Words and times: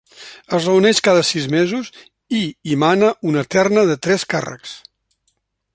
Es 0.57 0.63
reuneix 0.69 1.01
cada 1.07 1.25
sis 1.31 1.45
mesos 1.55 1.91
i 2.39 2.41
hi 2.71 2.79
mana 2.85 3.13
una 3.33 3.47
terna 3.57 3.87
de 3.91 3.99
tres 4.07 4.27
càrrecs. 4.35 4.77